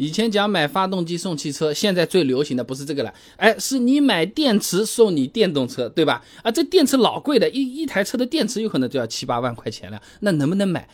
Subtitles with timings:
[0.00, 6.24] 以前讲买发动机送汽车，现在最流行的不是这个了，哎，是你买电池送你电动车，对吧？
[6.42, 10.88] 啊，这电池老贵的，一一台车的电池有可能就要七八万块钱了，那能不能买？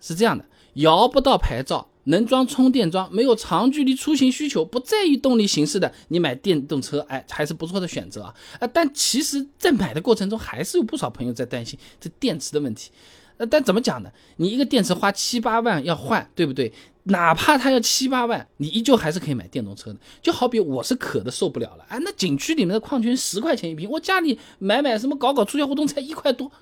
[0.00, 0.42] 是这样的，
[0.76, 8.34] 摇不到牌照，能装充电桩，没有长距离出行需求，不在意动力形式的，你买电动车，哎，还是不错的选择啊。
[8.60, 12.90] 啊，但其实，在买的过程中，还是有不少朋友在担心这电池的问题。
[13.36, 14.10] 那但怎么讲呢？
[14.36, 16.70] 你一个电池花七八万要换，对不对？
[17.04, 19.98] 哪怕它要七八万，你依旧还是可以买电动车的。
[20.20, 26.52] 就好比我是渴的受不了了，哎，那景区里面的矿泉十块钱一瓶，我家里买买什么搞搞促销活动才一块多，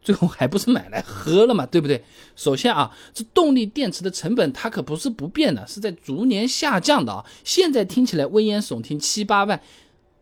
[0.00, 2.04] 最后还不是买来喝了嘛，对不对？
[2.36, 7.24] 首先啊，这动力电池的成本它可不是不变的，是在逐年下降的啊。
[7.42, 9.60] 现在听起来危言耸听，七八万。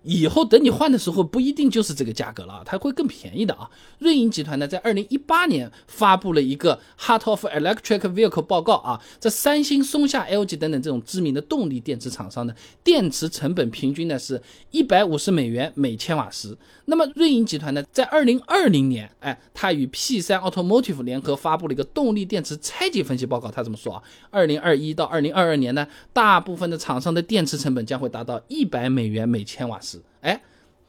[0.06, 3.68] 以后等你换的时候，不一定就是这个价格了啊，它会更便宜的啊。
[3.98, 14.40] 瑞银集团呢，在二零一八年发布了一个 Heart of Electric Vehicle 报告啊，这三星、松下、LG 等等这种知名的动力电池厂商呢，电池成本平均呢是
[14.70, 16.56] 一百五十美元每千瓦时。
[16.84, 29.95] 那么瑞银集团呢，在二零二零年，哎，它与 P 三 Automotive 联合发布了一个动力电池拆解分析报告，它这么说啊，二零二一到二零二二年呢，大部分的厂商的电池成本将会达到一百美元每千瓦时。
[30.20, 30.42] 哎，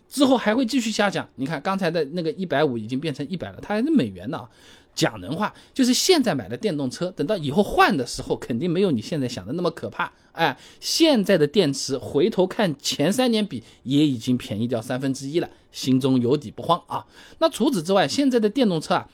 [0.07, 1.27] 之后还会继续下降。
[1.35, 4.47] 你看刚才的那个一百五已经变成一百了，它还是美元呢。
[4.95, 10.11] 讲人话就是现在买的电动车，等到以后换的时候，肯定没有你现在想的那么可怕。
[10.31, 17.05] 哎，现在的电池回头看前三年比也已经便宜掉三分之一了，心中有底不慌啊。
[17.37, 19.07] 那除此之外，现在的电动车啊，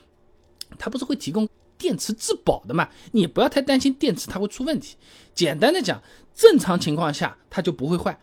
[0.78, 2.88] 它不是会提供电池质保的嘛？
[3.12, 4.96] 你不要太担心电池它会出问题。
[5.34, 6.02] 简单的讲，
[6.34, 8.18] 正常情况下它就不会坏。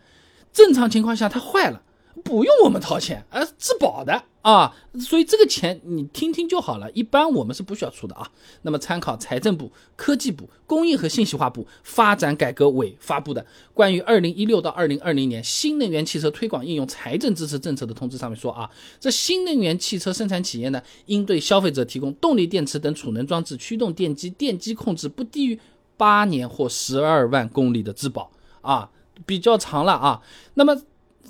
[0.52, 1.82] 正常情况下，它坏了
[2.22, 6.90] 不用我们掏钱，而是质保的啊，所以这个钱你听听就好了。
[6.92, 8.30] 一般我们是不需要出的啊。
[8.62, 25.58] 那么参考财政部、科技部、工业和信息化部发展改革委发布的关于二零一六到二零二零年新能源汽车推广应用财政支持政策的通知上面说啊，这新能源汽车生产企业呢，应对消费者提供动力电池等储能装置、驱动电机、电机控制不低于
[25.96, 28.30] 八年或十二万公里的质保
[28.60, 28.90] 啊。
[29.26, 30.22] 比较长了啊，
[30.54, 30.80] 那么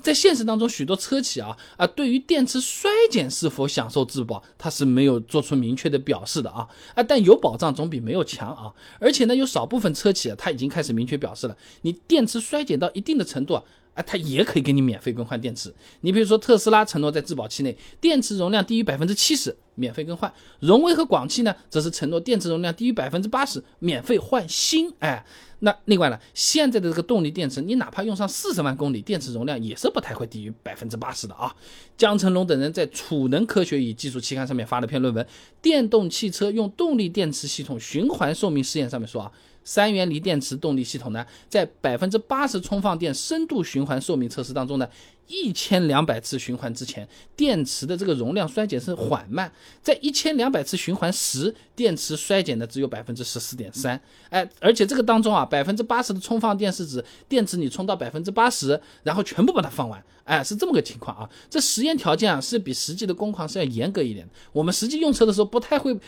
[0.01, 13.63] 在现实当中，许多车企啊啊，对于电池衰减是否享受质保，它是没有做出明确的表示的啊啊，但有保障总比没有强啊，而且呢，有少部分车企啊，它已经开始明确表示了，你电池衰减到一定的程度啊。
[13.93, 15.73] 啊，它也可以给你免费更换电池。
[16.01, 24.91] 你比如说，特斯拉承诺在质保期内，电池容量低于百分之七十，免费更换；荣威和广汽呢，则是承诺电池容量低于百分之八十，免费换新。
[24.99, 25.23] 哎，
[25.59, 31.55] 那另外呢，现在的这个动力电池，你哪怕用上四十万公里，电池容量也是不太会低于百分之八十的啊。
[31.95, 35.23] 江成龙等人在《储能科学与技术》期刊上面发了篇论文，
[35.61, 39.31] 《电动汽车用动力电池系统循环寿命试验》上面说啊。
[39.63, 44.87] 三元锂电池动力系统呢，在百分之八十充放电深度循环寿命测试当中呢，
[45.27, 53.99] 一千两百次循环之前，电池的这个容量衰减是缓慢，在一千两百次循环时，电池衰减的只有百分之十四点三。
[54.29, 60.03] 哎，而且这个当中啊，百分之八十的充放电是指电池你充到百分之八十，然后全部把它放完。
[60.23, 61.29] 哎，是这么个情况啊。
[61.49, 64.27] 这实验条件啊，是比实际的工况是要严格一点。
[64.51, 65.99] 我们实际用车的时候，不太会。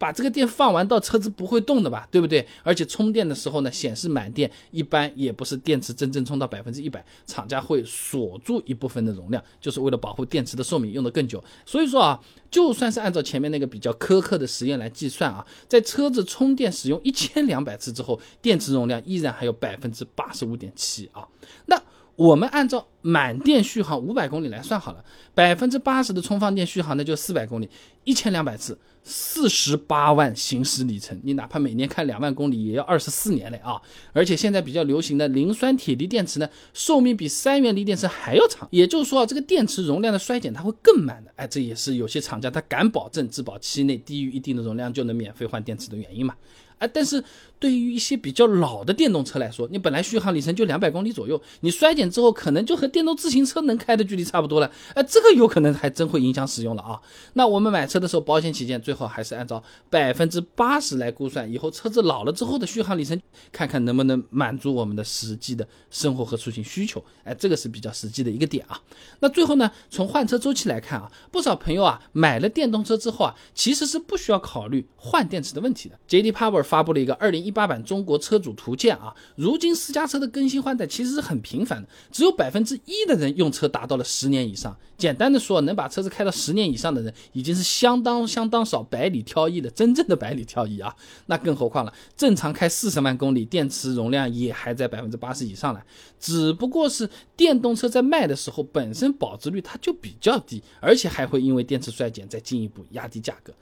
[0.00, 2.46] 把这个电放完到车子不会动的吧，对不对？
[2.62, 11.42] 而且充电的时候呢，显示满电，一般也不是电池真正充到百分之一百，厂家会锁住一部分的容量，就是为了保护电池的寿命用得更久。
[11.66, 21.26] 所以说啊，就算是按照前面那个比较苛刻的实验来计算啊，在车子充电使用一千两百次之后，电池容量依然还有百分之八十五点七啊。
[21.66, 21.76] 那
[22.18, 25.04] 我们按照满电续航五百公里来算好了，
[25.36, 27.70] 百分之八十的充放电续航那就四百公里，
[28.02, 28.76] 一千两百次。
[29.10, 33.80] 四十八万行驶里程，你哪怕每年开两万公里，也要二十四年嘞啊！
[34.12, 38.68] 而且现在比较流行的磷酸铁锂电池呢，寿命比三元锂电池还要长。
[38.70, 41.32] 也就是说啊，这个电池容量的衰减它会更慢的。
[41.36, 46.34] 哎，这也是有些厂家他敢保证质保期内低于一定的容量就能免费换电池的原因嘛。
[46.78, 47.22] 哎，但是
[47.58, 54.70] 对于一些比较老的电动车来说，你本来续航里程就两百公里左右，你衰减之后可能就和电动自行车能开的距离差不多了。
[54.94, 57.00] 哎，这个有可能还真会影响使用了啊。
[57.34, 63.20] 那我们买车的时候，保险起见，最好还是按照百分之八十来估算，以后车子老了之后的续航里程，
[63.50, 67.02] 看看能不能满足我们的实际的生活和出行需求。
[67.24, 68.80] 哎，这个是比较实际的一个点啊。
[69.18, 75.98] 那最后呢，从换车周期来看啊，不少朋友啊买了电动车之后啊，其实是不需要考虑换电池的问题的。
[76.06, 76.30] J.D.
[76.30, 84.76] Power 发布了一个二零一八版中国车主图鉴啊，如今私家车的更新换代其实是很频繁的，只有百分之一的人用车达到了十年以上。
[84.98, 90.94] 简单的说，能把车子开到十年以上的人，已经是相当相当少，百里挑一的真正的百里挑一啊。
[91.26, 95.82] 那更何况了，正常开四十万公里，电池容量也还在百分之八十以上了。
[96.20, 103.54] 只不过是电动车在卖的时候，本身保值率它就比较低，而且还会因为电池衰减再进一步压低价格。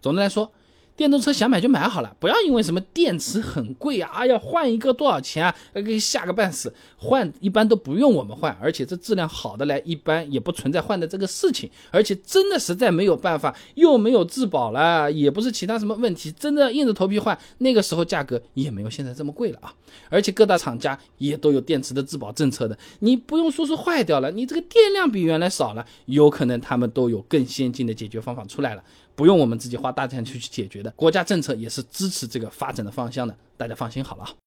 [0.00, 0.50] 总的来说。
[0.98, 6.74] 电动车想买就买好了，不要因为什么电池很贵啊，要换一个多少钱啊，给吓个半死。
[6.96, 11.70] 换一般都不用我们换，而且这质量好的来，一般也不存在换的这个事情。
[11.92, 19.72] 而且真的实在没有办法，又没有质保了，也不是其他什么问题，真的硬着头皮换，那个时候价格也没有现在这么贵了啊。
[20.08, 28.82] 而且各大厂家也都有电池的质保政策的，你不用说是坏掉了，你这个电量比原来少了，有可能他们都有更先进的解决方法出来了。
[29.18, 34.28] 不用我们自己花大钱去去解决的，国家政策也是支持这个发展的方向的，大家放心好了。